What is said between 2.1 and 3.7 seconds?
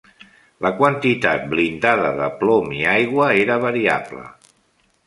de plom i aigua era